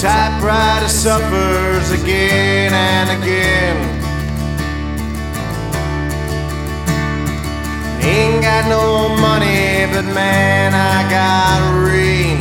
[0.00, 3.76] typewriter suffers again and again.
[8.04, 12.36] Ain't got no money, but man, I got rain.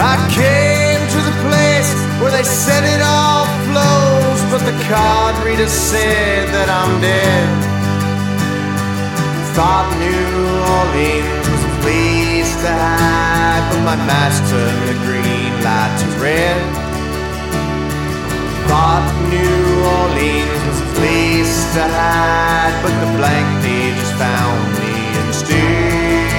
[0.00, 1.92] I came to the place
[2.22, 7.48] where they said it all flows, but the card reader said that I'm dead.
[9.54, 10.32] Thought New
[10.80, 13.01] Orleans was a place to but
[13.96, 16.56] my master turned the green light to red.
[18.66, 26.32] Thought New Orleans was a place to hide, but the blank pages found me instead.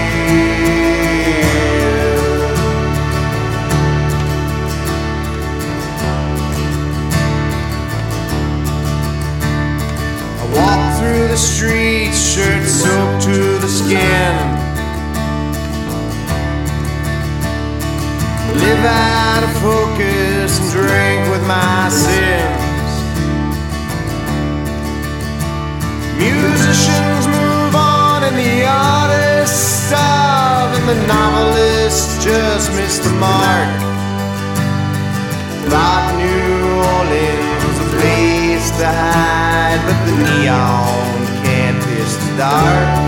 [10.42, 11.93] I walk through the streets,
[21.48, 22.92] my sins.
[26.18, 33.70] Musicians move on and the artists starve, and the novelists just miss the mark.
[35.70, 43.03] Thought New Orleans was a place to hide, but the neon can't pierce the dark.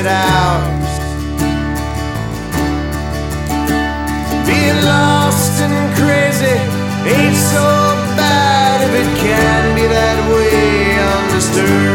[0.00, 0.98] Wasted hours.
[4.46, 6.56] Being lost and crazy
[7.08, 7.64] ain't so
[8.16, 11.89] bad if it can be that way undisturbed.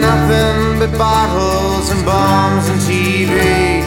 [0.00, 3.82] Nothing but bottles and bombs and TV.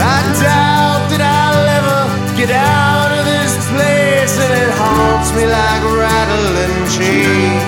[0.00, 0.67] I doubt
[5.38, 7.62] me like rattling cheese.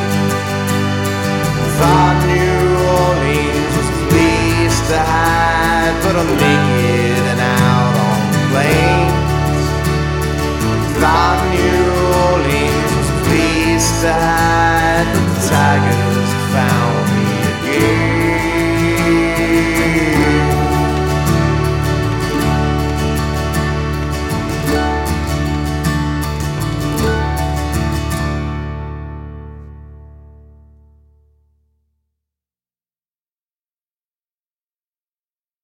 [1.79, 2.63] Thought New
[2.99, 9.67] Orleans was a place to hide, but I'm naked and out on the plains.
[11.01, 11.87] Thought New
[12.27, 14.40] Orleans was a place to hide.